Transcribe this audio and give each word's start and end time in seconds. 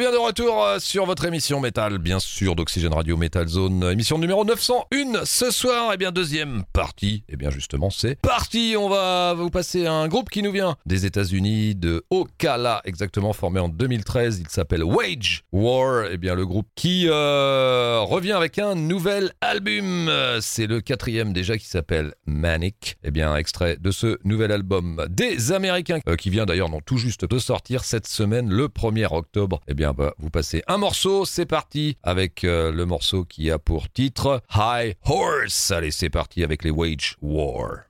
Bien 0.00 0.12
de 0.12 0.16
retour 0.16 0.64
euh, 0.64 0.78
sur 0.78 1.04
votre 1.04 1.26
émission 1.26 1.60
Métal, 1.60 1.98
bien 1.98 2.20
sûr, 2.20 2.56
d'Oxygène 2.56 2.94
Radio 2.94 3.18
Metal 3.18 3.46
Zone, 3.46 3.84
émission 3.92 4.16
numéro 4.16 4.46
901 4.46 5.26
ce 5.26 5.50
soir. 5.50 5.92
Et 5.92 5.98
bien 5.98 6.10
deuxième 6.10 6.64
partie, 6.72 7.22
et 7.28 7.36
bien 7.36 7.50
justement 7.50 7.90
c'est 7.90 8.18
parti. 8.18 8.76
On 8.78 8.88
va 8.88 9.34
vous 9.34 9.50
passer 9.50 9.86
un 9.86 10.08
groupe 10.08 10.30
qui 10.30 10.42
nous 10.42 10.52
vient 10.52 10.78
des 10.86 11.04
États-Unis, 11.04 11.74
de 11.74 12.02
Ocala 12.08 12.80
exactement, 12.86 13.34
formé 13.34 13.60
en 13.60 13.68
2013. 13.68 14.40
Il 14.40 14.48
s'appelle 14.48 14.84
Wage 14.84 15.44
War. 15.52 16.06
Et 16.06 16.16
bien 16.16 16.34
le 16.34 16.46
groupe 16.46 16.68
qui 16.74 17.04
euh, 17.06 18.00
revient 18.00 18.32
avec 18.32 18.58
un 18.58 18.76
nouvel 18.76 19.32
album. 19.42 20.10
C'est 20.40 20.66
le 20.66 20.80
quatrième 20.80 21.34
déjà 21.34 21.58
qui 21.58 21.66
s'appelle 21.66 22.14
Manic. 22.24 22.96
Et 23.04 23.10
bien 23.10 23.36
extrait 23.36 23.76
de 23.78 23.90
ce 23.90 24.16
nouvel 24.24 24.50
album 24.50 25.04
des 25.10 25.52
Américains 25.52 26.00
euh, 26.08 26.16
qui 26.16 26.30
vient 26.30 26.46
d'ailleurs 26.46 26.70
non 26.70 26.80
tout 26.80 26.96
juste 26.96 27.26
de 27.26 27.38
sortir 27.38 27.84
cette 27.84 28.06
semaine 28.06 28.48
le 28.48 28.68
1er 28.68 29.14
octobre. 29.14 29.60
Et 29.68 29.74
bien, 29.74 29.89
bah, 29.92 30.14
vous 30.18 30.30
passez 30.30 30.62
un 30.66 30.78
morceau. 30.78 31.24
C'est 31.24 31.46
parti 31.46 31.96
avec 32.02 32.44
euh, 32.44 32.72
le 32.72 32.86
morceau 32.86 33.24
qui 33.24 33.50
a 33.50 33.58
pour 33.58 33.90
titre 33.90 34.42
High 34.54 34.96
Horse. 35.04 35.70
Allez, 35.70 35.90
c'est 35.90 36.10
parti 36.10 36.44
avec 36.44 36.64
les 36.64 36.70
Wage 36.70 37.16
War. 37.20 37.89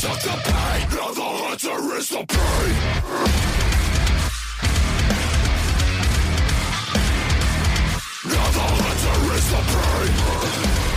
Suck 0.00 0.18
the 0.22 0.30
pain, 0.30 0.88
now 0.96 1.12
the 1.12 1.20
hunter 1.20 1.96
is 1.98 2.08
the 2.08 2.24
prey. 2.24 2.70
Now 8.24 8.50
the 8.50 8.66
hunter 8.80 9.34
is 9.34 9.50
the 9.50 9.60
prey. 9.72 10.89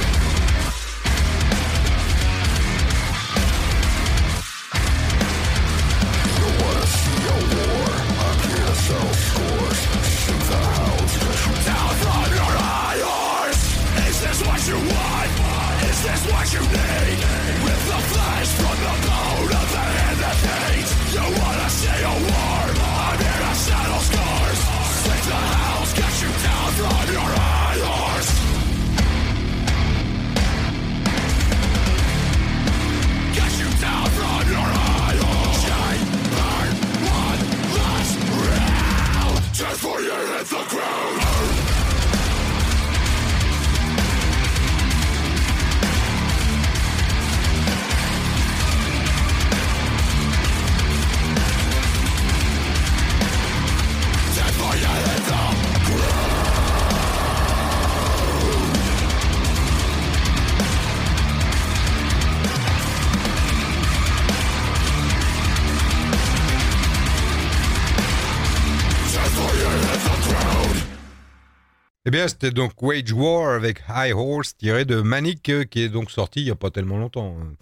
Bien, 72.13 72.27
c'était 72.27 72.51
donc 72.51 72.73
Wage 72.79 73.11
War 73.11 73.55
avec 73.55 73.81
High 73.89 74.13
Horse 74.13 74.55
tiré 74.55 74.85
de 74.85 75.01
Manic 75.01 75.49
euh, 75.49 75.63
qui 75.63 75.81
est 75.81 75.89
donc 75.89 76.11
sorti 76.11 76.41
il 76.41 76.45
n'y 76.45 76.51
a 76.51 76.55
pas 76.55 76.69
tellement 76.69 76.99
longtemps. 76.99 77.35
Hein. 77.41 77.55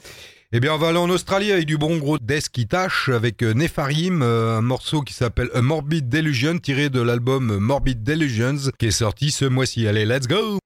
Eh 0.51 0.59
bien, 0.59 0.73
on 0.73 0.78
va 0.78 0.89
aller 0.89 0.97
en 0.97 1.09
Australie 1.09 1.53
avec 1.53 1.66
du 1.66 1.78
bon 1.78 1.97
gros 1.97 2.19
Death 2.19 2.50
qui 2.50 2.67
avec 3.07 3.44
euh, 3.44 3.53
Nepharim, 3.53 4.22
euh, 4.22 4.57
un 4.57 4.61
morceau 4.61 5.03
qui 5.03 5.13
s'appelle 5.13 5.50
A 5.53 5.61
Morbid 5.61 6.09
Delusion 6.09 6.57
tiré 6.59 6.90
de 6.90 7.00
l'album 7.00 7.59
Morbid 7.59 8.03
Delusions 8.03 8.72
qui 8.78 8.88
est 8.88 8.91
sorti 8.91 9.31
ce 9.31 9.45
mois-ci. 9.45 9.88
Allez, 9.88 10.06
let's 10.06 10.28
go! 10.28 10.59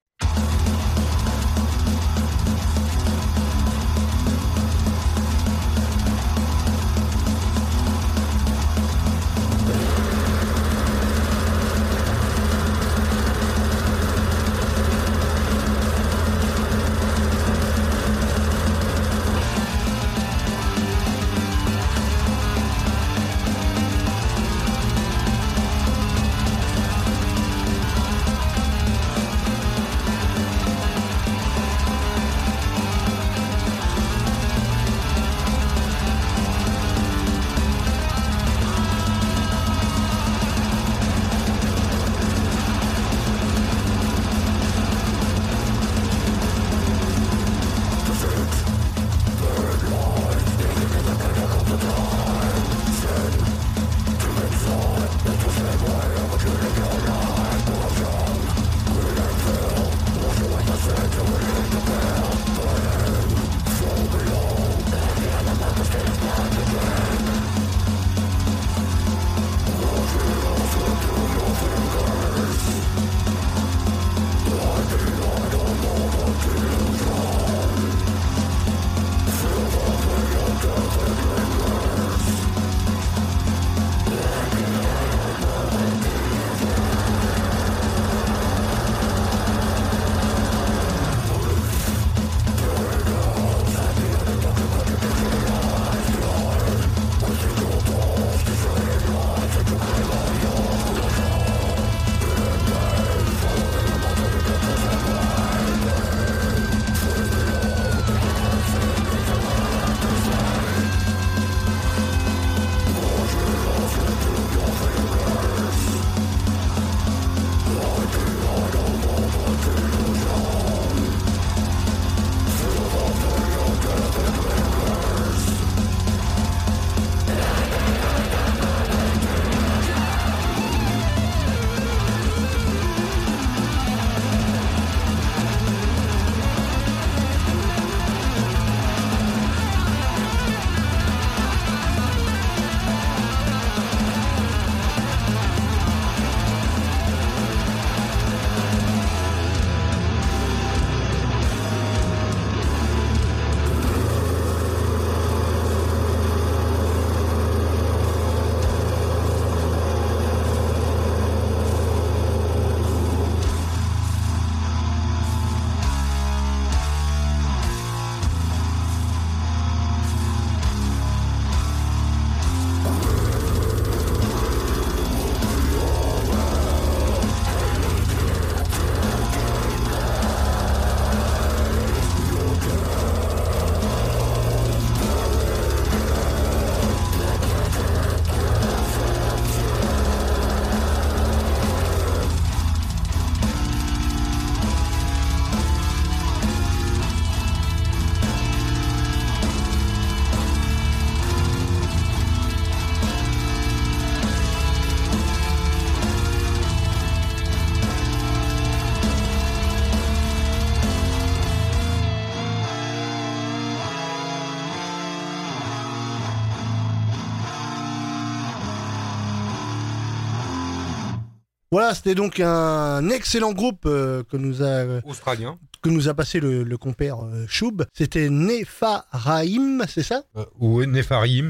Voilà, 221.76 221.94
c'était 221.94 222.16
donc 222.16 222.40
un 222.40 223.10
excellent 223.10 223.52
groupe 223.52 223.84
euh, 223.86 224.24
que 224.32 224.38
nous 224.38 224.64
a 224.64 225.02
Australien. 225.06 225.58
que 225.82 225.90
nous 225.90 226.08
a 226.08 226.14
passé 226.14 226.40
le, 226.40 226.64
le 226.64 226.78
compère 226.78 227.18
euh, 227.26 227.46
Choub. 227.50 227.84
C'était 227.92 228.30
Nepharaim, 228.30 229.80
c'est 229.90 230.02
ça? 230.02 230.24
Euh, 230.38 230.46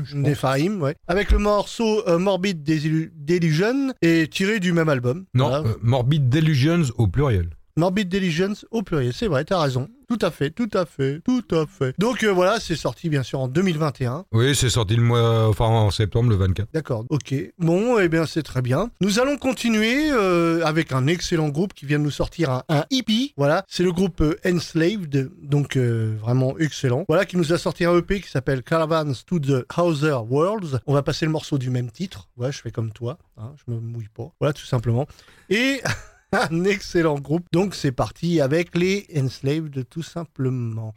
je 0.03 0.15
pense. 0.15 0.27
Nepharim, 0.27 0.81
ouais. 0.81 0.95
Avec 1.07 1.29
le 1.31 1.37
morceau 1.37 2.01
euh, 2.07 2.17
Morbid 2.17 2.63
Delusion 2.63 3.93
et 4.01 4.27
tiré 4.27 4.59
du 4.59 4.73
même 4.73 4.89
album. 4.89 5.25
Non, 5.35 5.49
Voilà. 5.49 5.67
euh, 5.67 5.73
Morbid 5.83 6.27
Delusions 6.27 6.85
au 6.97 7.05
pluriel. 7.05 7.51
Morbid 7.77 8.07
Delusions 8.07 8.53
au 8.71 8.83
pluriel, 8.83 9.11
c'est 9.13 9.27
vrai, 9.27 9.43
t'as 9.43 9.59
raison. 9.61 9.89
Tout 10.07 10.19
à 10.21 10.31
fait, 10.31 10.49
tout 10.49 10.69
à 10.71 10.85
fait, 10.85 11.19
tout 11.25 11.43
à 11.51 11.65
fait. 11.65 11.93
Donc 11.99 12.23
euh, 12.23 12.31
voilà, 12.31 12.61
c'est 12.61 12.77
sorti 12.77 13.09
bien 13.09 13.21
sûr 13.21 13.41
en 13.41 13.49
2021. 13.49 14.23
Oui, 14.31 14.55
c'est 14.55 14.69
sorti 14.69 14.95
le 14.95 15.01
mois, 15.01 15.49
enfin 15.49 15.65
en 15.65 15.91
septembre, 15.91 16.29
le 16.29 16.37
24. 16.37 16.69
D'accord, 16.73 17.03
ok. 17.09 17.33
Bon, 17.57 17.99
eh 17.99 18.07
bien 18.07 18.25
c'est 18.25 18.43
très 18.43 18.61
bien. 18.61 18.91
Nous 19.01 19.19
allons 19.19 19.35
continuer 19.37 20.09
euh, 20.11 20.63
avec 20.63 20.93
un 20.93 21.07
excellent 21.07 21.49
groupe 21.49 21.73
qui 21.73 21.85
vient 21.85 21.99
de 21.99 22.05
nous 22.05 22.11
sortir 22.11 22.49
un, 22.49 22.63
un 22.69 22.85
EP. 22.91 23.33
Voilà, 23.35 23.65
c'est 23.67 23.83
le 23.83 23.91
groupe 23.91 24.21
euh, 24.21 24.39
Enslaved, 24.45 25.31
donc 25.41 25.75
euh, 25.75 26.15
vraiment 26.21 26.57
excellent. 26.57 27.03
Voilà, 27.09 27.25
qui 27.25 27.35
nous 27.35 27.51
a 27.51 27.57
sorti 27.57 27.83
un 27.83 27.97
EP 27.97 28.21
qui 28.21 28.29
s'appelle 28.29 28.63
Caravans 28.63 29.11
to 29.27 29.39
the 29.39 29.65
Other 29.77 30.23
Worlds. 30.31 30.79
On 30.87 30.93
va 30.93 31.03
passer 31.03 31.25
le 31.25 31.31
morceau 31.33 31.57
du 31.57 31.69
même 31.71 31.91
titre. 31.91 32.29
Ouais, 32.37 32.53
je 32.53 32.61
fais 32.61 32.71
comme 32.71 32.91
toi, 32.93 33.17
hein, 33.37 33.51
je 33.57 33.73
me 33.73 33.81
mouille 33.81 34.07
pas. 34.15 34.31
Voilà, 34.39 34.53
tout 34.53 34.65
simplement. 34.65 35.07
Et 35.49 35.81
un 36.35 36.63
excellent 36.65 37.19
groupe. 37.19 37.45
Donc 37.51 37.75
c'est 37.75 37.91
parti 37.91 38.41
avec 38.41 38.75
les 38.75 39.05
Enslaved, 39.15 39.87
tout 39.89 40.03
simplement. 40.03 40.93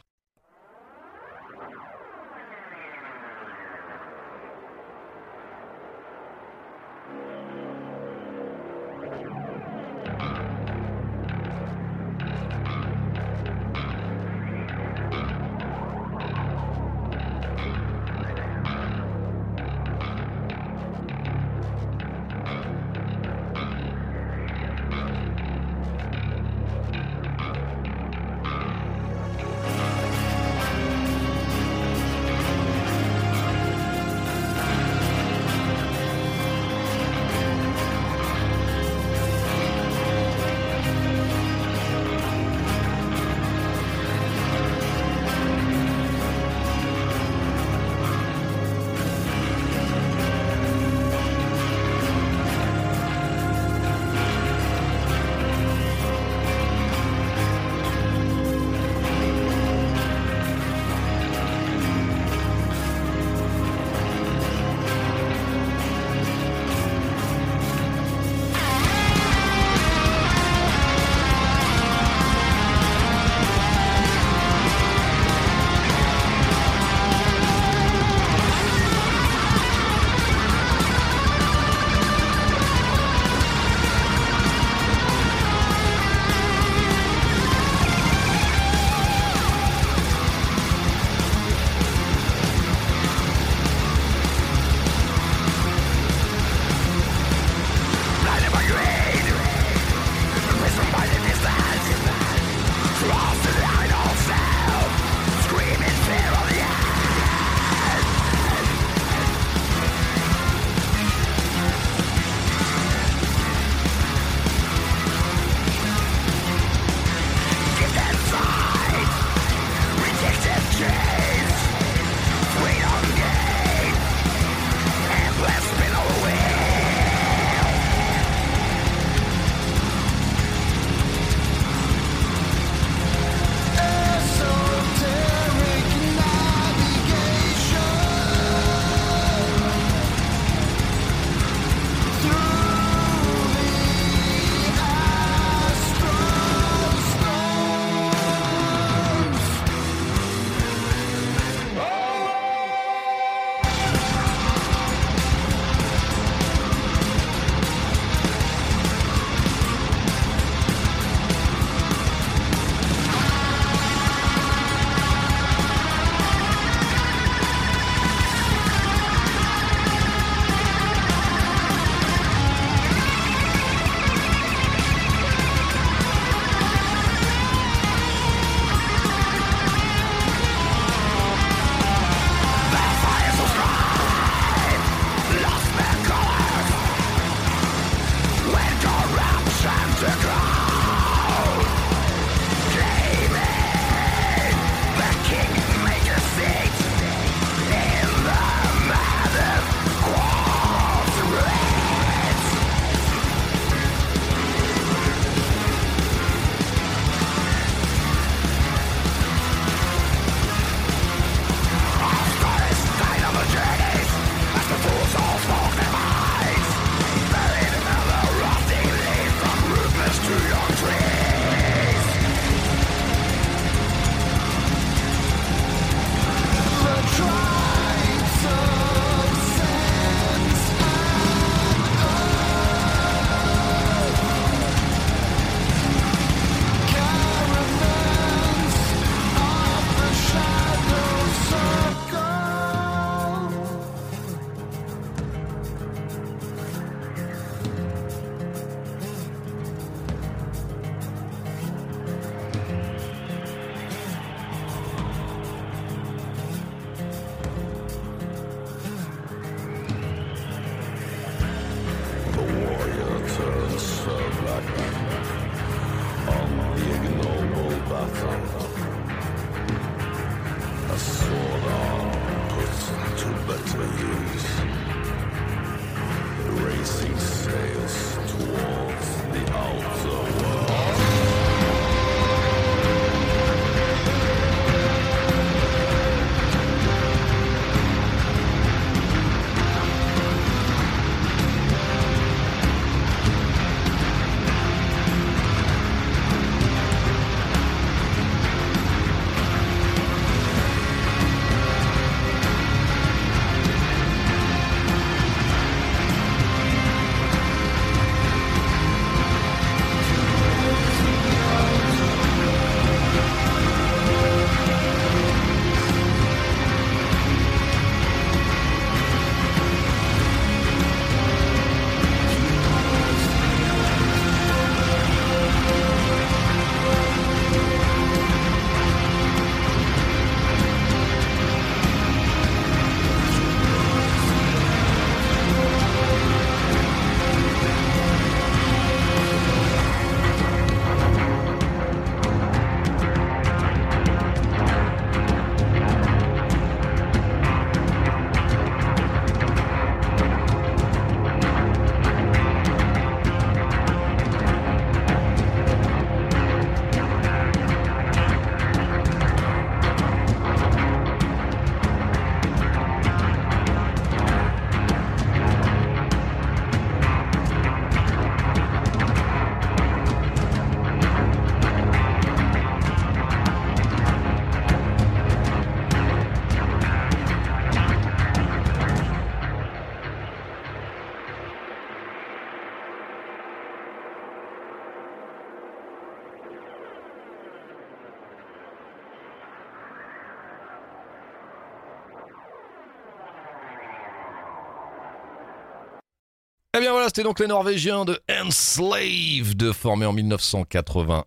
Eh 396.79 396.81
bien 396.81 396.93
voilà, 396.93 397.07
c'était 397.07 397.25
donc 397.25 397.41
les 397.41 397.49
Norvégiens 397.49 398.05
de 398.05 398.21
Enslaved, 398.31 399.73
formés 399.73 400.07
en 400.07 400.13
1991. 400.13 401.25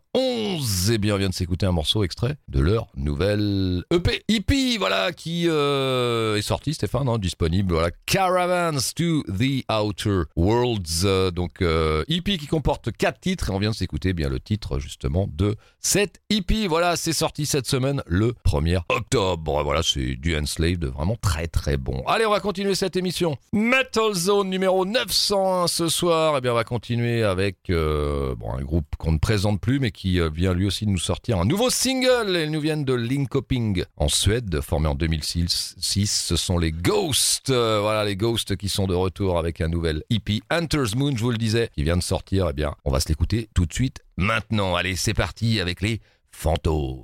Eh 0.90 0.98
bien, 0.98 1.16
on 1.16 1.18
vient 1.18 1.30
de 1.30 1.34
s'écouter 1.34 1.66
un 1.66 1.72
morceau 1.72 2.04
extrait 2.04 2.36
de 2.48 2.60
leur 2.60 2.88
nouvelle 2.96 3.84
EP, 3.92 4.24
EP, 4.30 4.78
voilà, 4.78 5.12
qui 5.12 5.46
euh, 5.48 6.38
est 6.38 6.42
sorti, 6.42 6.74
Stéphane, 6.74 7.08
hein, 7.08 7.18
disponible, 7.20 7.74
voilà, 7.74 7.92
Caravans 8.06 8.80
to 8.96 9.24
the 9.24 9.64
Outer 9.72 10.24
Worlds, 10.36 11.04
euh, 11.04 11.30
donc 11.30 11.62
euh, 11.62 12.04
EP 12.08 12.38
qui 12.38 12.48
comporte 12.48 12.92
quatre 12.92 13.20
titres, 13.20 13.50
et 13.50 13.54
on 13.54 13.60
vient 13.60 13.72
de 13.72 13.76
s'écouter 13.76 14.14
bien 14.14 14.30
le 14.30 14.40
titre 14.40 14.80
justement 14.80 15.28
de 15.32 15.56
cette 15.82 16.22
EP. 16.30 16.68
Voilà, 16.68 16.96
c'est 16.96 17.14
sorti 17.14 17.46
cette 17.46 17.68
semaine, 17.68 18.02
le 18.08 18.34
1er 18.46 18.80
octobre. 18.90 19.64
Voilà, 19.64 19.84
c'est 19.84 20.16
du 20.16 20.38
Enslaved, 20.38 20.86
vraiment 20.86 21.18
très 21.22 21.48
très 21.48 21.78
bon. 21.78 22.02
Allez, 22.08 22.26
on 22.26 22.32
va 22.32 22.40
continuer 22.40 22.76
cette 22.76 22.96
émission. 22.96 23.38
Metal 23.52 24.14
Zone 24.14 24.50
numéro 24.50 24.86
901 24.86 25.68
ce 25.68 25.90
soir. 25.90 26.36
Eh 26.38 26.42
bien, 26.42 26.54
on 26.54 26.56
va 26.56 26.64
continuer 26.64 27.24
avec 27.24 27.58
euh, 27.70 28.36
bon, 28.36 28.54
un 28.54 28.62
groupe 28.62 28.96
qu'on 28.98 29.12
ne 29.12 29.20
présente 29.20 29.60
plus, 29.60 29.80
mais 29.80 29.92
qui 29.92 30.20
vient 30.34 30.54
lui 30.54 30.71
aussi 30.72 30.86
de 30.86 30.92
nous 30.92 30.98
sortir 30.98 31.38
un 31.38 31.44
nouveau 31.44 31.70
single. 31.70 32.40
Ils 32.46 32.50
nous 32.50 32.62
viennent 32.62 32.86
de 32.86 32.94
Linkoping 32.94 33.84
en 33.98 34.08
Suède, 34.08 34.62
formé 34.62 34.88
en 34.88 34.96
2006. 34.96 35.76
Ce 35.78 36.36
sont 36.38 36.58
les 36.58 36.72
Ghosts. 36.72 37.50
Euh, 37.50 37.80
voilà, 37.82 38.06
les 38.06 38.16
Ghosts 38.16 38.56
qui 38.56 38.70
sont 38.70 38.88
de 38.88 38.94
retour 38.94 39.38
avec 39.38 39.60
un 39.60 39.68
nouvel 39.68 40.02
EP, 40.10 40.40
Hunter's 40.50 40.96
Moon, 40.96 41.12
je 41.14 41.22
vous 41.22 41.32
le 41.32 41.38
disais, 41.38 41.70
qui 41.76 41.84
vient 41.84 41.98
de 41.98 42.02
sortir. 42.02 42.48
Eh 42.50 42.54
bien, 42.54 42.74
on 42.86 42.92
va 42.92 43.02
se 43.02 43.10
l'écouter 43.10 43.50
tout 43.54 43.66
de 43.66 43.74
suite 43.74 44.00
maintenant. 44.16 44.78
Allez, 44.78 44.96
c'est 44.96 45.14
parti 45.14 45.60
avec 45.60 45.82
les 45.82 46.00
fantômes. 46.32 47.04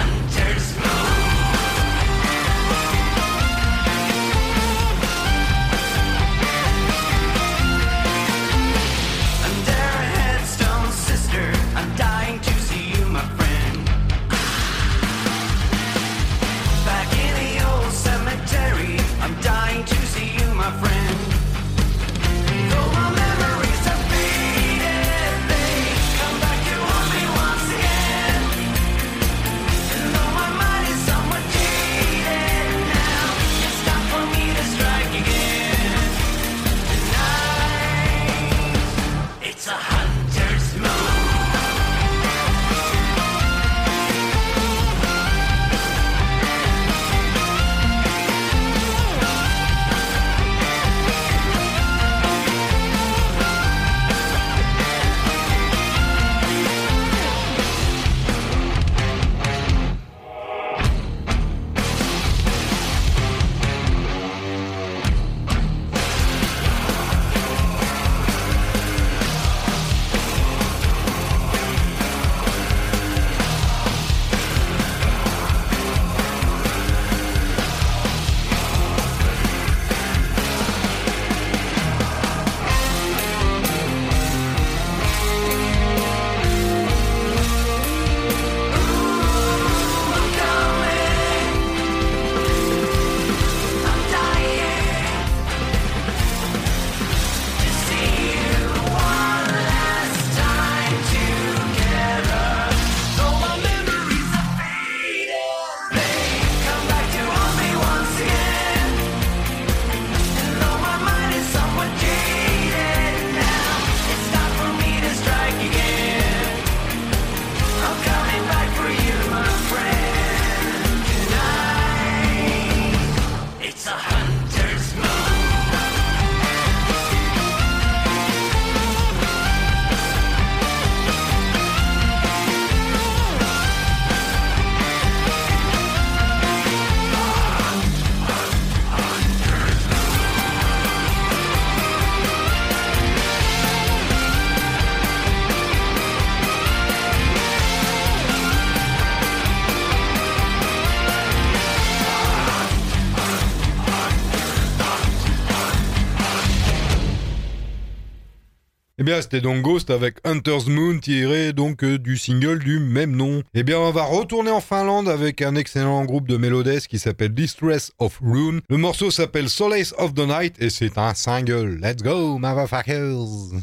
bien, 159.11 159.21
c'était 159.21 159.41
donc 159.41 159.61
Ghost 159.61 159.89
avec 159.89 160.19
Hunter's 160.23 160.67
Moon 160.67 160.97
tiré 160.99 161.51
donc 161.51 161.83
euh, 161.83 161.99
du 161.99 162.15
single 162.15 162.59
du 162.59 162.79
même 162.79 163.13
nom. 163.13 163.43
Eh 163.53 163.63
bien, 163.63 163.77
on 163.77 163.91
va 163.91 164.03
retourner 164.03 164.51
en 164.51 164.61
Finlande 164.61 165.09
avec 165.09 165.41
un 165.41 165.55
excellent 165.55 166.05
groupe 166.05 166.29
de 166.29 166.37
mélodesses 166.37 166.87
qui 166.87 166.97
s'appelle 166.97 167.33
Distress 167.33 167.91
of 167.99 168.19
Rune. 168.23 168.61
Le 168.69 168.77
morceau 168.77 169.11
s'appelle 169.11 169.49
Solace 169.49 169.93
of 169.97 170.13
the 170.13 170.25
Night 170.25 170.55
et 170.59 170.69
c'est 170.69 170.97
un 170.97 171.13
single. 171.13 171.77
Let's 171.81 172.01
go, 172.01 172.37
motherfuckers! 172.39 173.61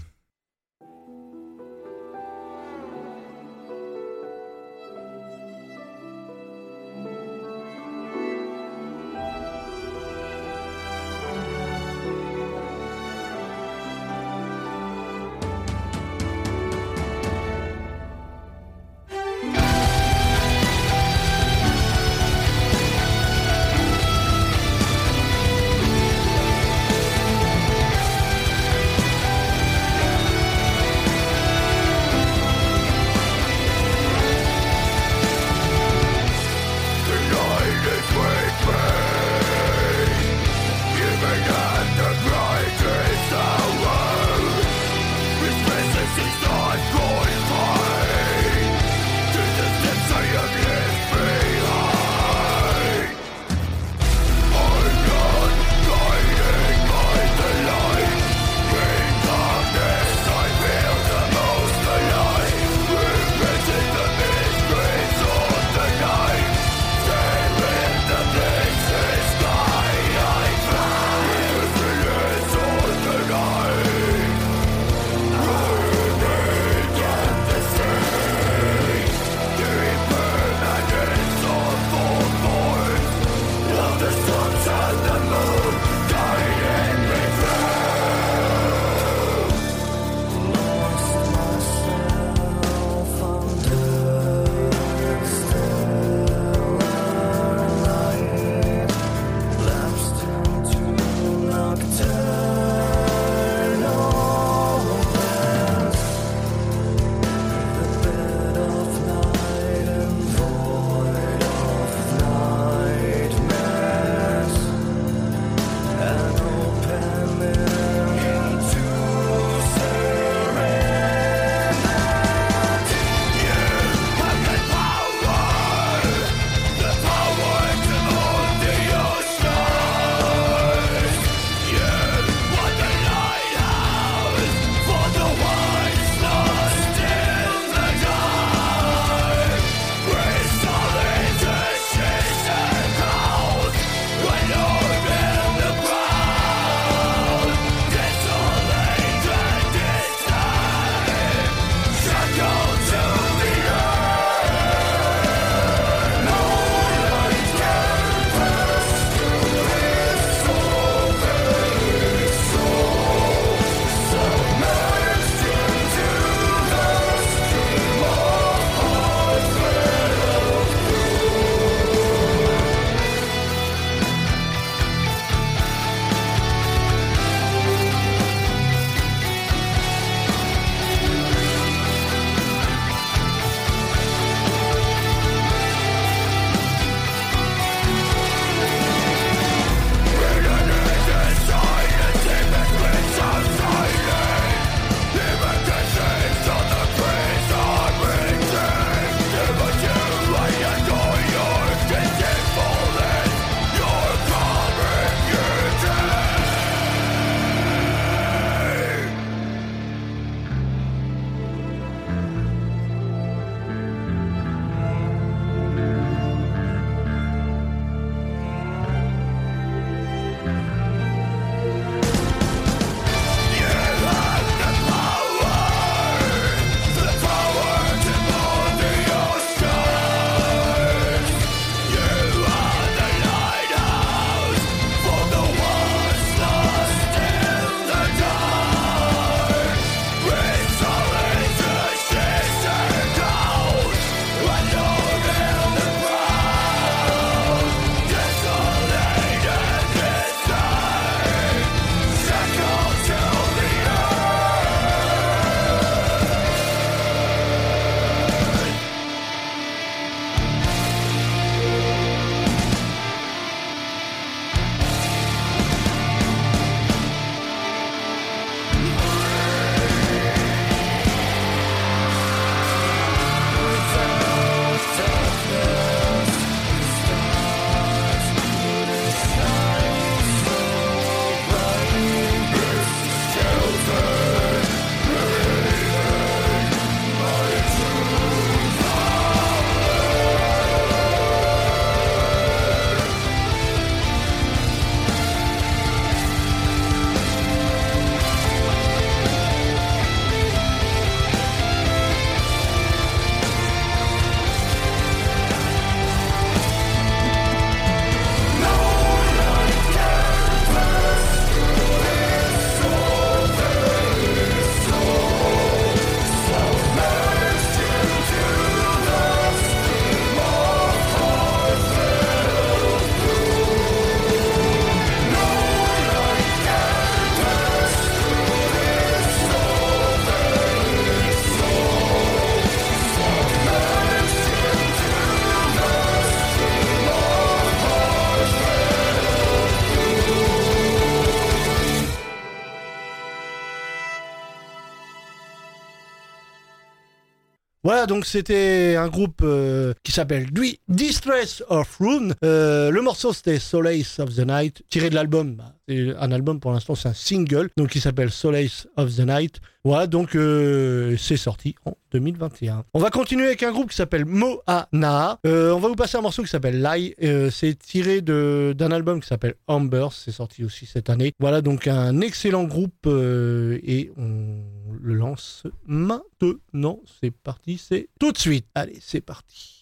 Donc 348.09 348.27
c'était 348.27 348.97
un 348.97 349.07
groupe 349.09 349.41
euh, 349.45 349.95
qui 350.03 350.11
s'appelle 350.13 350.47
Dwi- 350.51 350.81
Distress 350.99 351.63
of 351.69 351.97
Rune. 352.01 352.35
Euh, 352.45 352.91
le 352.91 353.01
morceau 353.03 353.33
c'était 353.33 353.61
Solace 353.61 354.19
of 354.19 354.35
the 354.35 354.45
Night, 354.45 354.83
tiré 354.91 355.11
de 355.11 355.15
l'album. 355.15 355.55
Bah, 355.55 355.77
c'est 355.87 356.13
un 356.17 356.33
album 356.33 356.59
pour 356.59 356.73
l'instant, 356.73 356.97
c'est 356.97 357.09
un 357.09 357.15
single, 357.15 357.71
donc 357.77 357.91
qui 357.91 358.01
s'appelle 358.01 358.33
Solace 358.33 358.89
of 358.97 359.15
the 359.15 359.21
Night. 359.21 359.61
Voilà, 359.85 360.09
donc 360.09 360.35
euh, 360.35 361.17
c'est 361.17 361.37
sorti 361.37 361.77
en 361.85 361.93
2021. 362.11 362.85
On 362.95 362.99
va 362.99 363.11
continuer 363.11 363.47
avec 363.47 363.63
un 363.63 363.71
groupe 363.71 363.91
qui 363.91 363.97
s'appelle 363.97 364.25
Moana. 364.25 365.39
Euh, 365.47 365.71
on 365.71 365.79
va 365.79 365.87
vous 365.87 365.95
passer 365.95 366.19
un 366.19 366.21
morceau 366.21 366.43
qui 366.43 366.49
s'appelle 366.49 366.83
Lie. 366.83 367.15
C'est 367.53 367.79
tiré 367.79 368.21
d'un 368.21 368.91
album 368.91 369.21
qui 369.21 369.29
s'appelle 369.29 369.55
Amber. 369.69 370.09
C'est 370.11 370.33
sorti 370.33 370.65
aussi 370.65 370.85
cette 370.85 371.11
année. 371.11 371.33
Voilà 371.39 371.63
donc 371.63 371.87
un 371.87 372.21
excellent 372.23 372.65
groupe 372.65 373.07
et 373.07 374.11
on 374.17 374.65
le 375.01 375.15
lance 375.15 375.63
maintenant. 375.87 376.99
C'est 377.21 377.31
parti, 377.31 377.79
c'est 377.79 378.09
tout 378.19 378.33
de 378.33 378.39
suite. 378.39 378.67
Allez, 378.75 378.99
c'est 379.01 379.21
parti. 379.21 379.78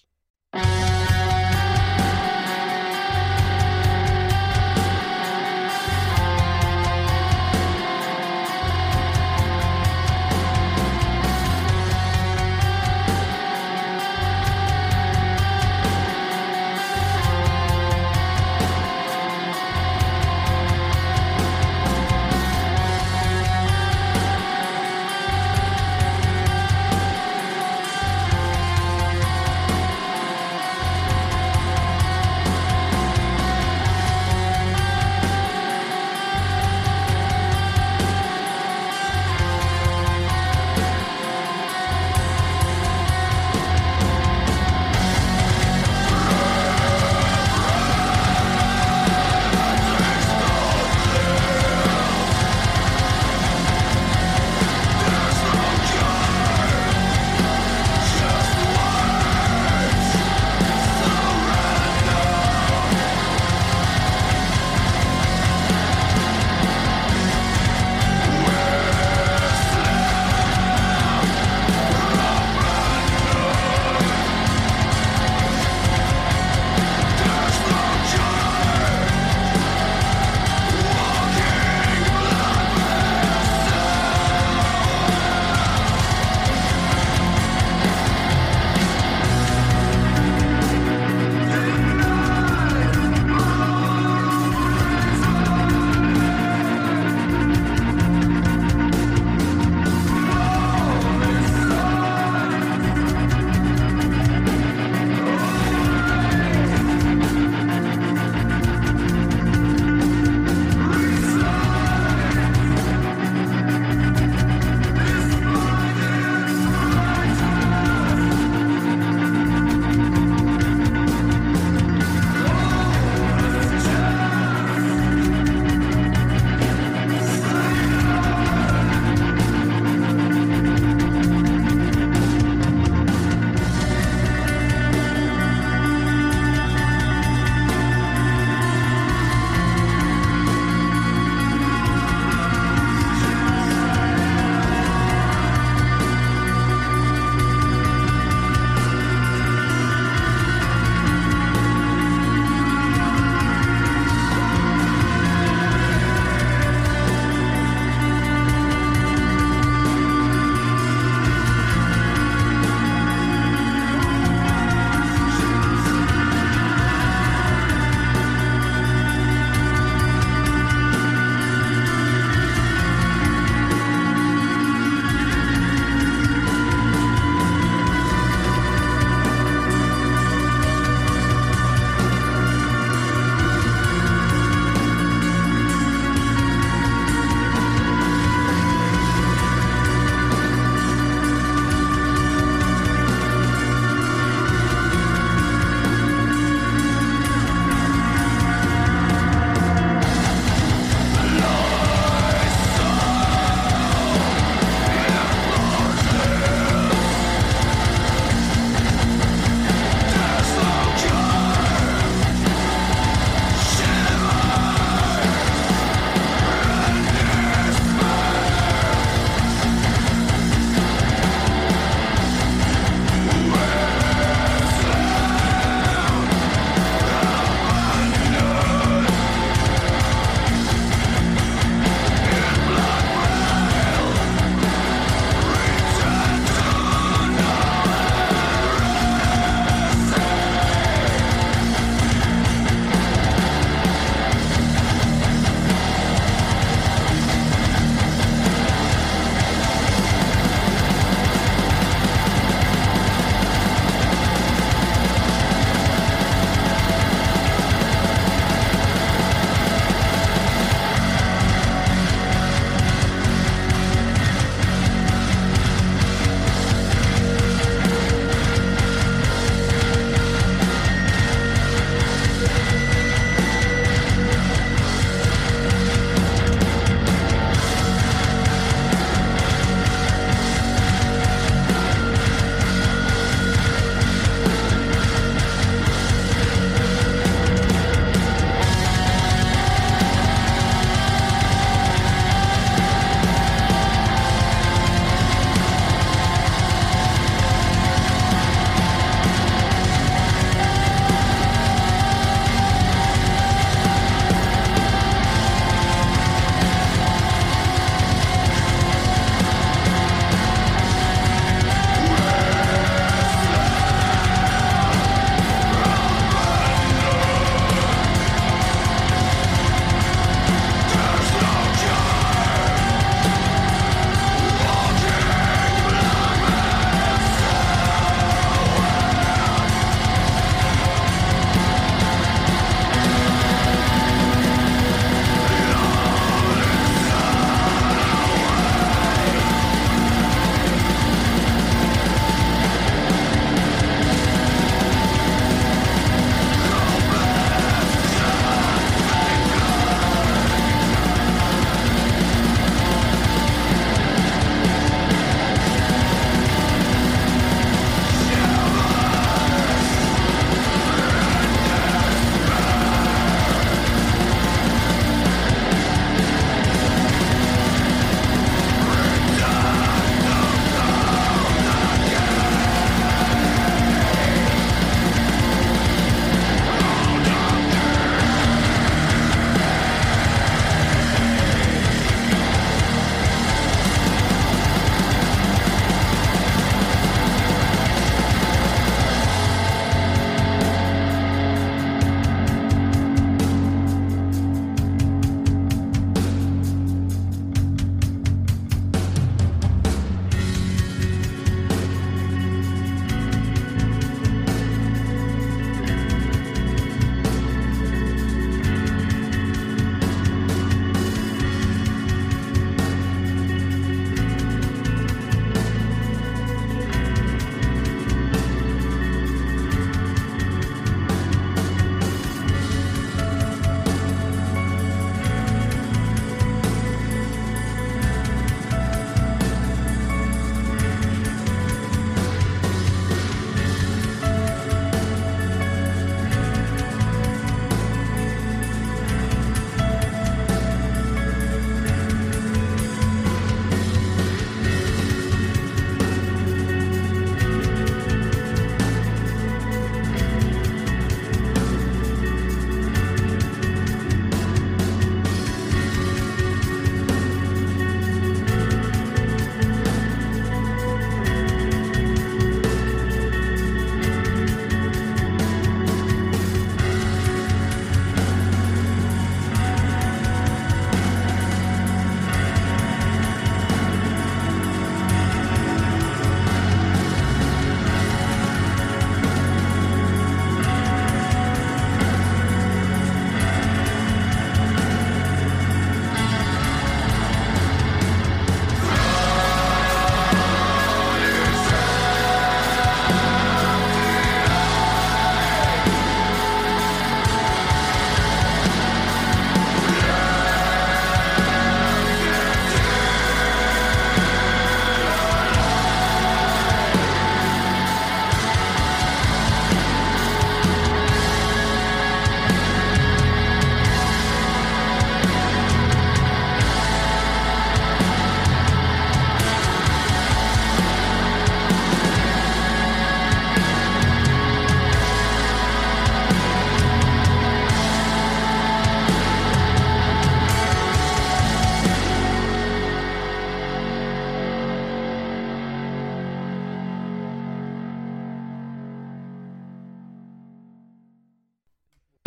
Solace 0.54 1.25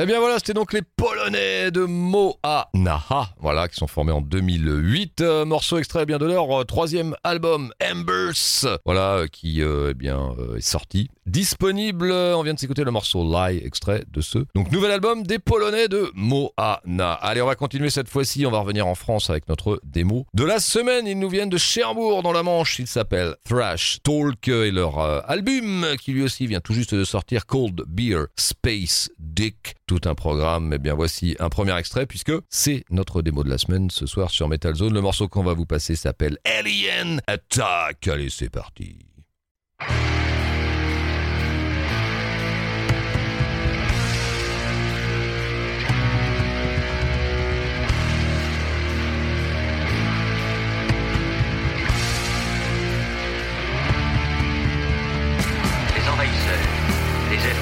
bien 0.09 0.19
voilà, 0.19 0.37
c'était 0.37 0.53
donc 0.53 0.73
les 0.73 0.81
Polonais 0.81 1.69
de 1.69 1.85
Moa 1.85 2.71
Naha, 2.73 3.29
voilà, 3.39 3.67
qui 3.67 3.75
sont 3.75 3.85
formés 3.85 4.11
en 4.11 4.21
2008. 4.21 5.21
Euh, 5.21 5.45
morceau 5.45 5.77
extrait 5.77 5.99
eh 6.01 6.05
bien 6.07 6.17
de 6.17 6.25
leur 6.25 6.61
euh, 6.61 6.63
troisième 6.63 7.15
album, 7.23 7.71
Embers, 7.79 8.79
voilà, 8.85 9.17
euh, 9.17 9.27
qui 9.27 9.61
eh 9.61 9.93
bien 9.93 10.31
est 10.57 10.61
sorti, 10.61 11.11
disponible. 11.29 12.11
On 12.11 12.43
vient 12.43 12.53
de 12.53 12.59
s'écouter 12.59 12.83
le 12.83 12.91
morceau 12.91 13.23
Lie, 13.23 13.57
extrait 13.63 14.03
de 14.11 14.21
ce 14.21 14.39
donc 14.55 14.71
nouvel 14.71 14.91
album 14.91 15.23
des 15.23 15.39
Polonais 15.39 15.87
de 15.87 16.11
Moana. 16.15 17.13
Allez, 17.13 17.41
on 17.41 17.45
va 17.45 17.55
continuer 17.55 17.89
cette 17.89 18.09
fois-ci. 18.09 18.45
On 18.45 18.51
va 18.51 18.59
revenir 18.59 18.87
en 18.87 18.95
France 18.95 19.29
avec 19.29 19.47
notre 19.47 19.79
démo 19.83 20.25
de 20.33 20.43
la 20.43 20.59
semaine. 20.59 21.07
Ils 21.07 21.19
nous 21.19 21.29
viennent 21.29 21.49
de 21.49 21.57
Cherbourg 21.57 22.23
dans 22.23 22.31
la 22.31 22.43
Manche. 22.43 22.79
Ils 22.79 22.87
s'appellent 22.87 23.35
Thrash 23.45 23.99
Talk 24.03 24.47
et 24.47 24.71
leur 24.71 24.99
euh, 24.99 25.21
album 25.27 25.85
qui 26.01 26.13
lui 26.13 26.23
aussi 26.23 26.47
vient 26.47 26.59
tout 26.59 26.73
juste 26.73 26.95
de 26.95 27.03
sortir, 27.03 27.45
Cold 27.45 27.83
Beer 27.87 28.25
Space 28.35 29.09
Dick. 29.19 29.75
Tout 29.87 30.01
un 30.05 30.15
programme. 30.15 30.73
Eh 30.73 30.77
bien, 30.77 30.95
voici 30.95 31.35
un 31.39 31.49
premier 31.49 31.77
extrait 31.77 32.05
puisque 32.05 32.33
c'est 32.49 32.83
notre 32.89 33.21
démo 33.21 33.43
de 33.43 33.49
la 33.49 33.57
semaine 33.57 33.89
ce 33.89 34.05
soir 34.05 34.31
sur 34.31 34.47
Metal 34.47 34.75
Zone. 34.75 34.93
Le 34.93 35.01
morceau 35.01 35.27
qu'on 35.27 35.43
va 35.43 35.53
vous 35.53 35.65
passer 35.65 35.95
s'appelle 35.95 36.37
Alien 36.45 37.21
Attack. 37.27 38.07
Allez, 38.07 38.29
c'est 38.29 38.49
parti. 38.49 38.97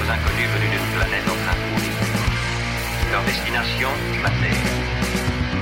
Inconnus 0.09 0.49
venus 0.55 0.71
d'une 0.71 0.89
planète 0.95 1.27
en 1.27 1.37
train 1.43 1.55
de 1.59 1.65
mourir. 1.71 1.95
Leur 3.11 3.23
destination, 3.23 3.89
la 4.23 4.29
Terre. 4.29 4.67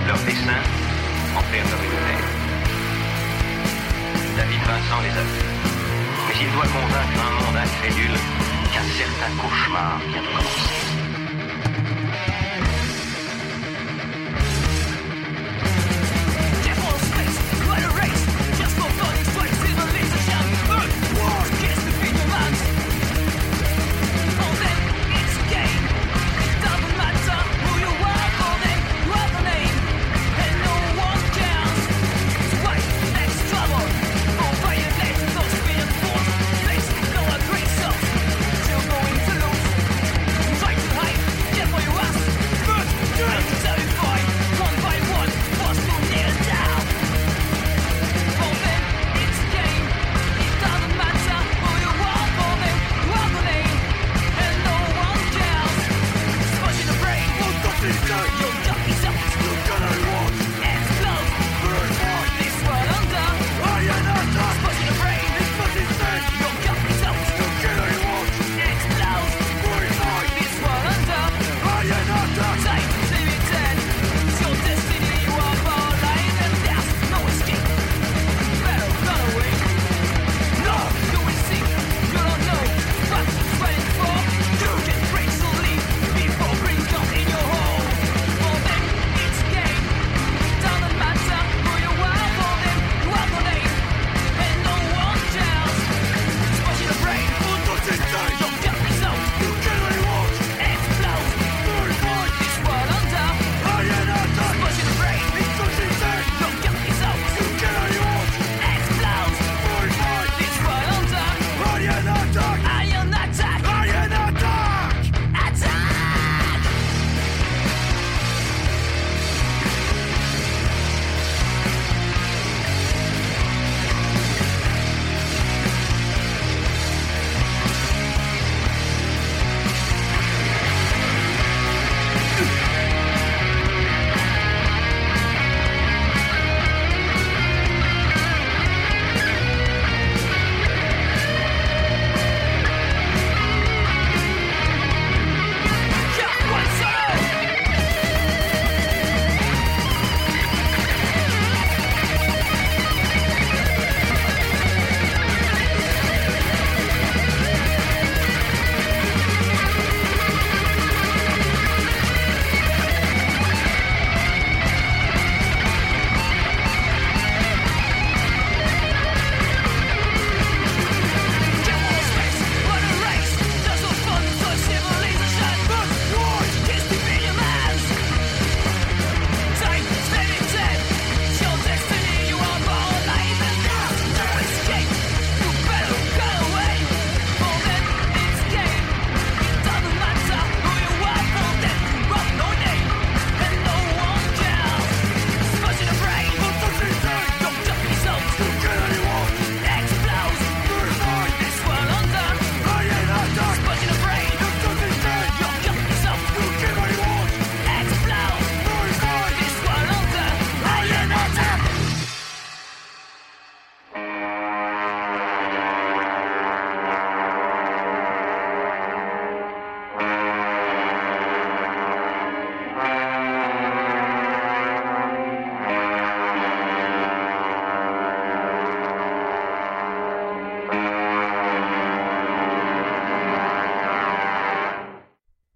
Leur 0.08 0.20
dessein, 0.20 0.62
en 1.36 1.42
faire 1.50 1.66
leur 1.72 1.82
univers. 1.82 2.26
David 4.38 4.62
Vincent 4.70 5.02
les 5.02 5.18
a 5.18 5.24
vus. 5.24 5.50
Mais 6.28 6.36
il 6.42 6.52
doit 6.54 6.68
convaincre 6.68 7.20
un 7.26 7.34
monde 7.42 7.58
incrédule 7.58 8.18
qu'un 8.72 8.88
certain 9.00 9.32
cauchemar 9.42 10.00
vient 10.10 10.22
de 10.22 10.28
commencer. 10.28 10.85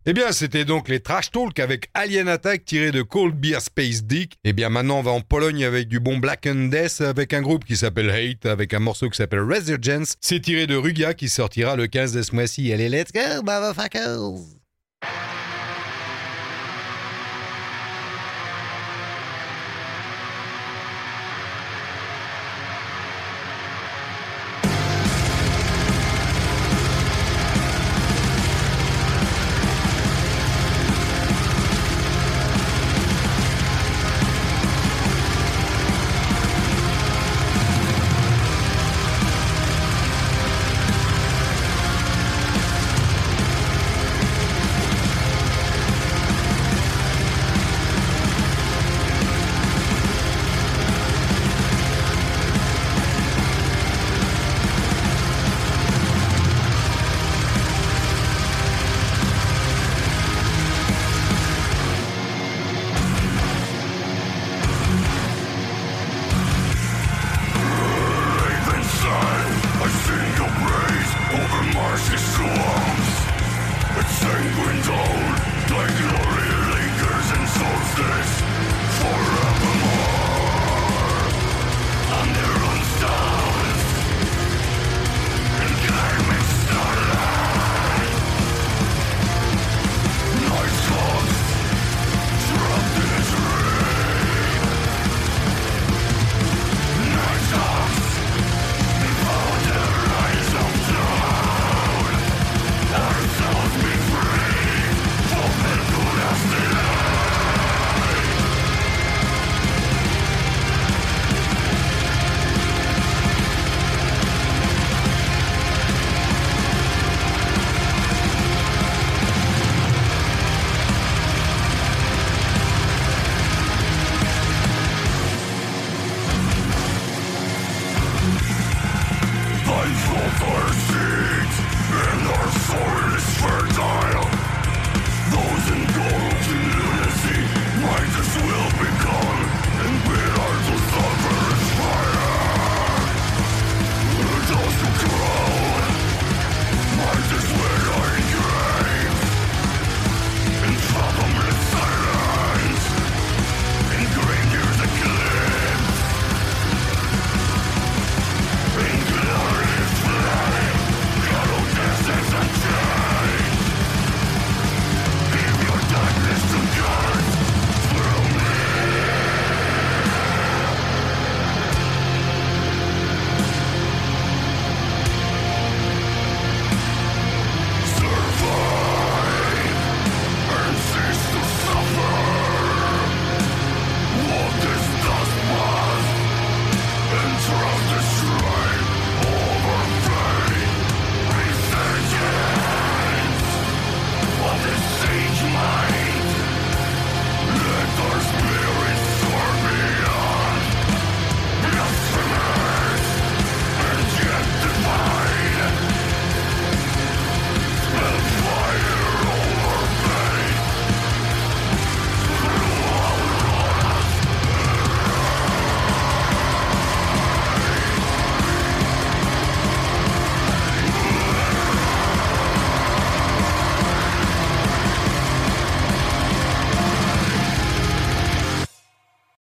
Eh 0.10 0.14
bien, 0.14 0.32
c'était 0.32 0.66
donc 0.66 0.90
les 0.90 1.02
Trash 1.02 1.30
Talk 1.30 1.60
avec 1.60 1.92
Alien 1.94 2.28
Attack 2.30 2.66
tiré 2.66 2.92
de 2.92 3.04
Cold 3.04 3.36
Beer 3.36 3.62
Space 3.62 4.02
Dick. 4.02 4.40
Eh 4.44 4.54
bien, 4.54 4.70
maintenant, 4.70 4.98
on 4.98 5.02
va 5.04 5.12
en 5.12 5.22
Pologne 5.22 5.64
avec 5.64 5.88
du 5.88 6.00
bon 6.00 6.18
Black 6.18 6.48
and 6.48 6.70
Death 6.70 7.02
avec 7.02 7.32
un 7.32 7.44
groupe 7.44 7.64
qui 7.64 7.78
s'appelle 7.78 8.10
Hate, 8.10 8.48
avec 8.48 8.74
un 8.74 8.80
morceau 8.80 9.08
qui 9.08 9.18
s'appelle 9.18 9.42
Resurgence. 9.42 10.16
C'est 10.20 10.40
tiré 10.40 10.66
de 10.66 10.76
Rugia 10.76 11.14
qui 11.14 11.30
sortira 11.30 11.76
le 11.76 11.86
15 11.86 12.14
de 12.14 12.24
ce 12.24 12.34
mois-ci. 12.34 12.74
Allez, 12.74 12.90
let's 12.90 13.12
go, 13.14 13.44
motherfuckers! 13.44 14.59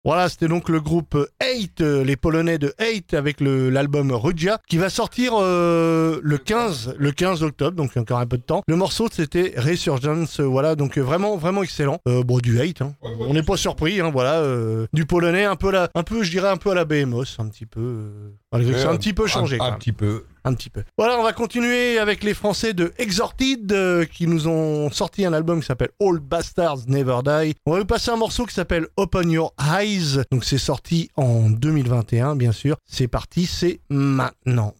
Voilà, 0.09 0.27
c'était 0.27 0.47
donc 0.47 0.69
le 0.69 0.81
groupe 0.81 1.15
Hate, 1.39 1.81
euh, 1.81 2.03
les 2.03 2.15
Polonais 2.15 2.57
de 2.57 2.73
Hate 2.79 3.13
avec 3.13 3.39
le- 3.39 3.69
l'album 3.69 4.11
Rugia, 4.11 4.57
qui 4.67 4.79
va 4.79 4.89
sortir 4.89 5.33
euh, 5.35 6.19
le 6.23 6.39
15, 6.39 6.95
le 6.97 7.11
15 7.11 7.43
octobre, 7.43 7.77
donc 7.77 7.91
il 7.93 7.97
y 7.97 7.99
a 7.99 8.01
encore 8.01 8.17
un 8.17 8.25
peu 8.25 8.37
de 8.39 8.41
temps. 8.41 8.63
Le 8.67 8.75
morceau 8.75 9.05
c'était 9.11 9.53
Resurgence, 9.55 10.39
euh, 10.39 10.45
voilà, 10.45 10.73
donc 10.73 10.97
vraiment, 10.97 11.37
vraiment 11.37 11.61
excellent. 11.61 11.99
Bon, 12.07 12.39
du 12.39 12.59
Hate, 12.59 12.81
hein. 12.81 12.95
on 13.03 13.35
n'est 13.35 13.43
pas 13.43 13.55
surpris, 13.55 14.01
hein, 14.01 14.09
voilà, 14.11 14.43
du 14.93 15.05
Polonais, 15.05 15.45
un 15.45 15.55
peu 15.55 15.69
la, 15.69 15.89
un 15.93 16.01
peu, 16.01 16.23
je 16.23 16.31
dirais 16.31 16.49
un 16.49 16.57
peu 16.57 16.71
à 16.71 16.73
la 16.73 16.85
BMOS, 16.85 17.35
un 17.37 17.47
petit 17.47 17.67
peu, 17.67 18.07
malgré 18.51 18.73
que 18.73 18.79
c'est 18.79 18.85
un 18.85 18.97
petit 18.97 19.13
peu 19.13 19.27
changé. 19.27 19.57
Un, 19.59 19.73
petit 19.73 19.91
peu. 19.91 20.25
Un 20.43 20.53
petit 20.53 20.69
peu. 20.69 20.83
Voilà, 20.97 21.19
on 21.19 21.23
va 21.23 21.33
continuer 21.33 21.99
avec 21.99 22.23
les 22.23 22.33
Français 22.33 22.73
de 22.73 22.93
Exorted 22.97 23.71
euh, 23.71 24.05
qui 24.05 24.27
nous 24.27 24.47
ont 24.47 24.89
sorti 24.91 25.25
un 25.25 25.33
album 25.33 25.59
qui 25.59 25.67
s'appelle 25.67 25.91
All 25.99 26.19
Bastards 26.19 26.87
Never 26.87 27.19
Die. 27.23 27.55
On 27.65 27.73
va 27.73 27.79
vous 27.79 27.85
passer 27.85 28.11
un 28.11 28.15
morceau 28.15 28.45
qui 28.45 28.53
s'appelle 28.53 28.87
Open 28.97 29.29
Your 29.29 29.53
Eyes. 29.59 30.23
Donc 30.31 30.43
c'est 30.45 30.57
sorti 30.57 31.09
en 31.15 31.49
2021, 31.49 32.35
bien 32.35 32.51
sûr. 32.51 32.77
C'est 32.85 33.07
parti, 33.07 33.45
c'est 33.45 33.81
maintenant. 33.89 34.73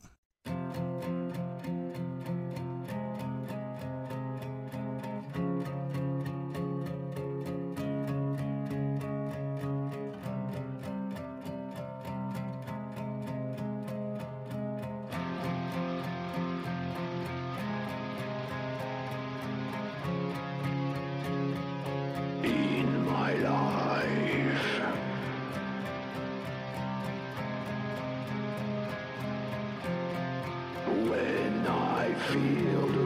field. 32.32 32.98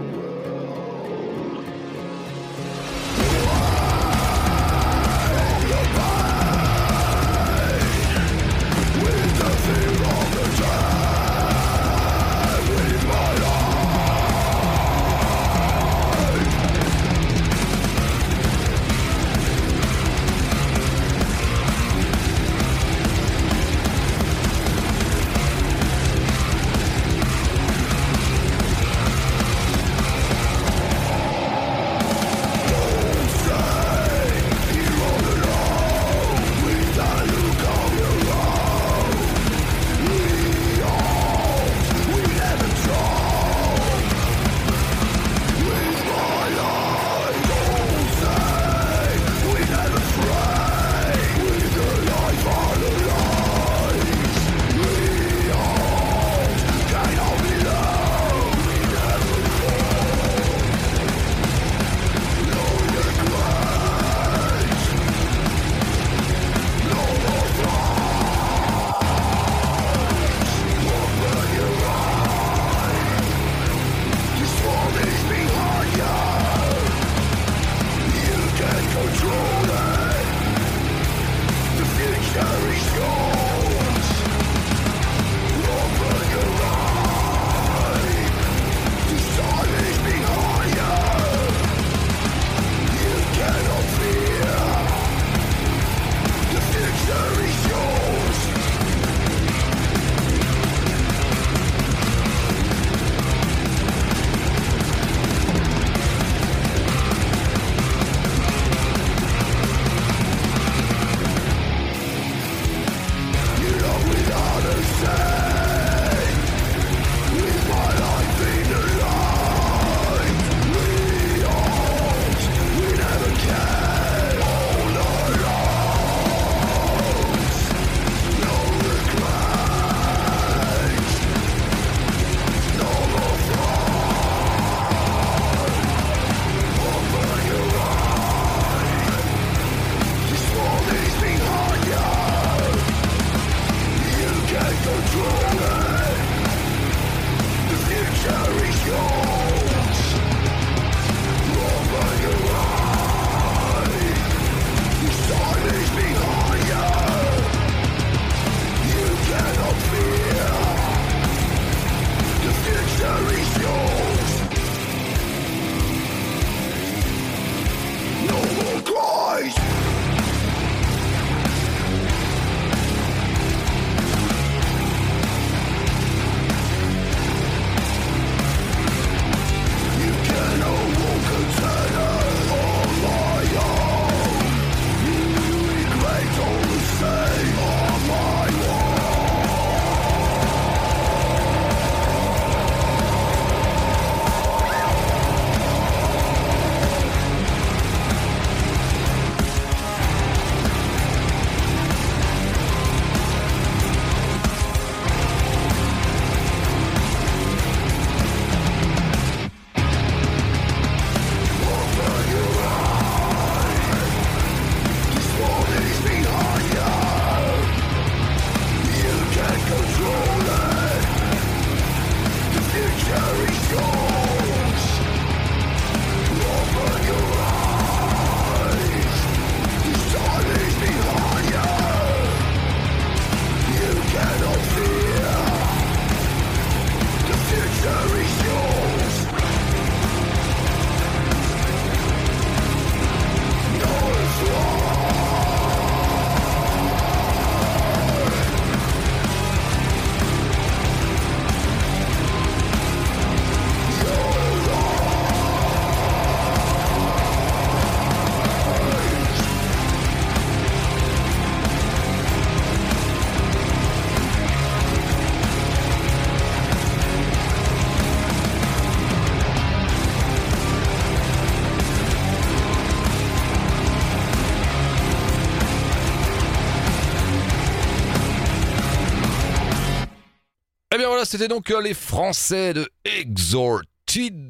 Voilà, 281.06 281.26
c'était 281.26 281.48
donc 281.48 281.72
euh, 281.72 281.82
les 281.82 281.94
Français 281.94 282.74
de 282.74 282.90
Exhorted. 283.04 284.43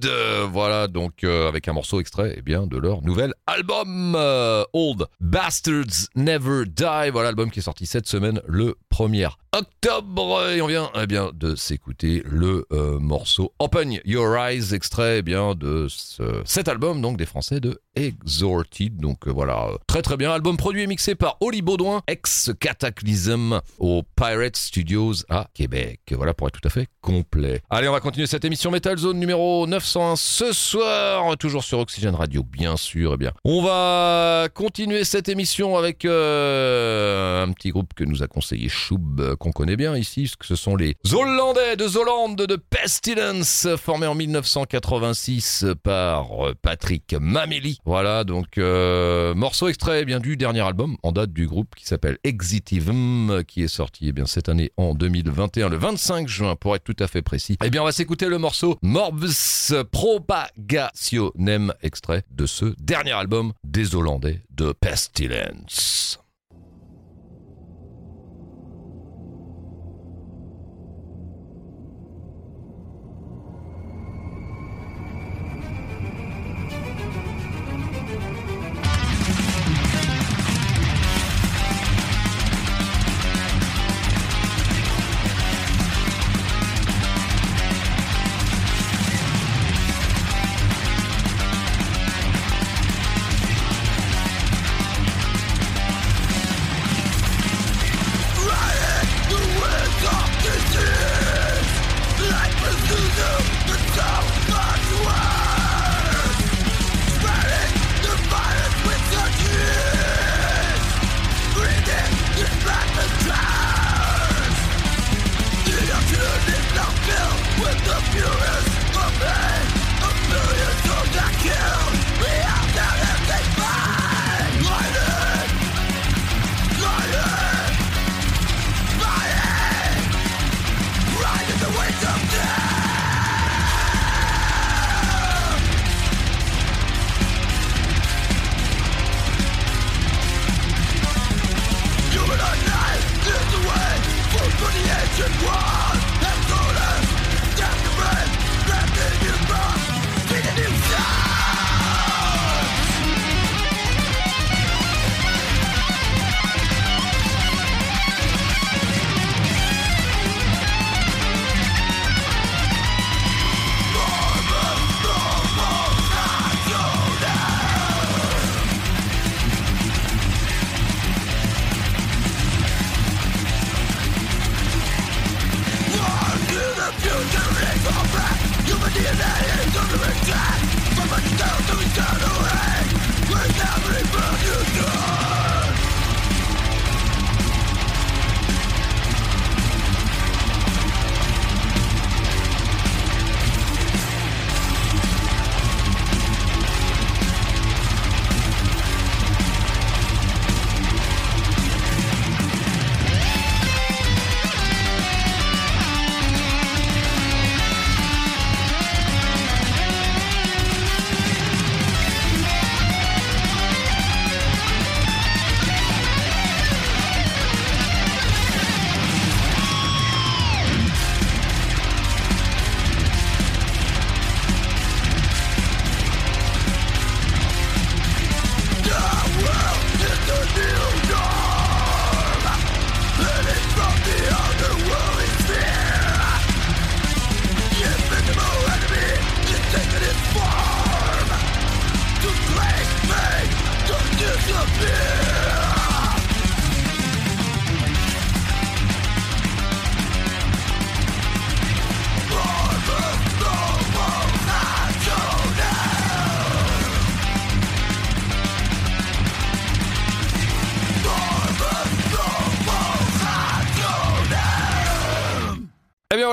Voilà 0.51 0.87
donc 0.87 1.23
euh, 1.23 1.47
avec 1.47 1.67
un 1.67 1.73
morceau 1.73 1.99
extrait 1.99 2.35
eh 2.37 2.41
bien 2.41 2.67
de 2.67 2.77
leur 2.77 3.01
nouvel 3.01 3.33
album 3.47 4.15
euh, 4.15 4.63
Old 4.73 5.05
Bastards 5.19 6.07
Never 6.15 6.65
Die. 6.65 7.09
Voilà 7.11 7.23
l'album 7.29 7.49
qui 7.51 7.59
est 7.59 7.63
sorti 7.63 7.85
cette 7.85 8.07
semaine 8.07 8.41
le 8.47 8.75
1er 8.93 9.29
octobre 9.55 10.47
et 10.49 10.61
on 10.61 10.67
vient 10.67 10.89
eh 10.99 11.05
bien 11.07 11.31
de 11.33 11.55
s'écouter 11.55 12.23
le 12.25 12.65
euh, 12.71 12.97
morceau 12.99 13.53
Open 13.59 13.99
Your 14.05 14.35
Eyes 14.35 14.73
extrait 14.73 15.19
eh 15.19 15.21
bien 15.21 15.53
de 15.55 15.87
ce- 15.89 16.41
cet 16.45 16.67
album 16.67 17.01
donc 17.01 17.17
des 17.17 17.25
Français 17.25 17.59
de 17.59 17.79
Exhorted. 17.95 18.97
Donc 18.97 19.27
voilà, 19.27 19.67
très 19.87 20.01
très 20.01 20.17
bien 20.17 20.31
album 20.31 20.57
produit 20.57 20.81
et 20.81 20.87
mixé 20.87 21.13
par 21.15 21.37
Oli 21.41 21.61
Baudouin 21.61 22.01
ex 22.07 22.51
Cataclysm 22.59 23.59
au 23.77 24.01
Pirate 24.15 24.55
Studios 24.57 25.13
à 25.29 25.47
Québec. 25.53 25.99
Voilà 26.11 26.33
pour 26.33 26.47
être 26.47 26.59
tout 26.59 26.67
à 26.67 26.71
fait 26.71 26.87
complet. 27.01 27.61
Allez, 27.69 27.87
on 27.87 27.91
va 27.91 27.99
continuer 27.99 28.25
cette 28.27 28.45
émission 28.45 28.71
Metal 28.71 28.97
Zone 28.97 29.19
numéro 29.19 29.67
901 29.93 30.15
ce 30.15 30.53
soir, 30.53 31.37
toujours 31.37 31.63
sur 31.63 31.79
Oxygène 31.79 32.15
Radio, 32.15 32.43
bien 32.43 32.77
sûr. 32.77 33.13
Eh 33.13 33.17
bien, 33.17 33.31
on 33.43 33.61
va 33.61 34.47
continuer 34.53 35.03
cette 35.03 35.29
émission 35.29 35.77
avec 35.77 36.05
euh, 36.05 37.43
un 37.43 37.51
petit 37.51 37.69
groupe 37.69 37.93
que 37.93 38.03
nous 38.03 38.23
a 38.23 38.27
conseillé 38.27 38.69
Choub, 38.69 39.19
euh, 39.19 39.35
qu'on 39.35 39.51
connaît 39.51 39.75
bien 39.75 39.95
ici, 39.95 40.31
que 40.39 40.45
ce 40.45 40.55
sont 40.55 40.75
les 40.75 40.95
Hollandais 41.11 41.75
de 41.75 41.87
Zoland 41.87 42.29
de 42.29 42.55
Pestilence, 42.55 43.67
formés 43.77 44.07
en 44.07 44.15
1986 44.15 45.65
par 45.83 46.47
euh, 46.47 46.53
Patrick 46.59 47.15
Mameli. 47.19 47.79
Voilà, 47.85 48.23
donc 48.23 48.57
morceau 48.57 49.67
extrait 49.67 50.01
eh 50.01 50.05
bien 50.05 50.19
du 50.19 50.37
dernier 50.37 50.61
album 50.61 50.97
en 51.03 51.11
date 51.11 51.33
du 51.33 51.45
groupe 51.45 51.75
qui 51.75 51.85
s'appelle 51.85 52.17
Exitivum, 52.23 53.43
qui 53.47 53.63
est 53.63 53.67
sorti 53.67 54.07
eh 54.07 54.11
bien 54.11 54.25
cette 54.25 54.49
année 54.49 54.71
en 54.77 54.95
2021, 54.95 55.69
le 55.69 55.77
25 55.77 56.27
juin 56.27 56.55
pour 56.55 56.75
être 56.75 56.83
tout 56.83 56.95
à 56.99 57.07
fait 57.07 57.21
précis. 57.21 57.57
Eh 57.63 57.69
bien, 57.69 57.81
on 57.81 57.85
va 57.85 57.91
s'écouter 57.91 58.27
le 58.27 58.37
morceau 58.37 58.77
Morbs 58.81 59.82
Propagationem, 59.83 61.73
extrait 61.81 62.23
de 62.31 62.45
ce 62.45 62.73
dernier 62.79 63.11
album 63.11 63.53
des 63.63 63.95
Hollandais 63.95 64.41
de 64.51 64.73
Pestilence. 64.73 66.22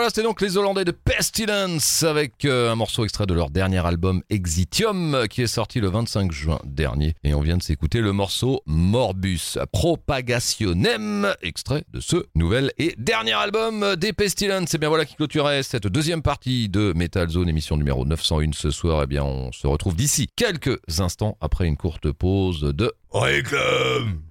Voilà, 0.00 0.08
c'était 0.08 0.22
donc 0.22 0.40
les 0.40 0.56
Hollandais 0.56 0.86
de 0.86 0.92
Pestilence 0.92 2.04
avec 2.04 2.46
euh, 2.46 2.72
un 2.72 2.74
morceau 2.74 3.04
extrait 3.04 3.26
de 3.26 3.34
leur 3.34 3.50
dernier 3.50 3.84
album 3.84 4.22
Exitium 4.30 5.26
qui 5.28 5.42
est 5.42 5.46
sorti 5.46 5.78
le 5.78 5.90
25 5.90 6.32
juin 6.32 6.58
dernier. 6.64 7.12
Et 7.22 7.34
on 7.34 7.42
vient 7.42 7.58
de 7.58 7.62
s'écouter 7.62 8.00
le 8.00 8.14
morceau 8.14 8.62
Morbus 8.64 9.58
Propagationem, 9.72 11.34
extrait 11.42 11.84
de 11.92 12.00
ce 12.00 12.24
nouvel 12.34 12.72
et 12.78 12.94
dernier 12.96 13.34
album 13.34 13.94
des 13.96 14.14
Pestilence. 14.14 14.72
Et 14.72 14.78
bien 14.78 14.88
voilà 14.88 15.04
qui 15.04 15.16
clôturait 15.16 15.62
cette 15.62 15.86
deuxième 15.86 16.22
partie 16.22 16.70
de 16.70 16.94
Metal 16.96 17.28
Zone, 17.28 17.50
émission 17.50 17.76
numéro 17.76 18.06
901 18.06 18.52
ce 18.54 18.70
soir. 18.70 19.02
Et 19.02 19.06
bien 19.06 19.22
on 19.22 19.52
se 19.52 19.66
retrouve 19.66 19.96
d'ici 19.96 20.28
quelques 20.34 20.80
instants 20.98 21.36
après 21.42 21.66
une 21.66 21.76
courte 21.76 22.10
pause 22.10 22.62
de 22.62 22.90
réclame. 23.12 24.22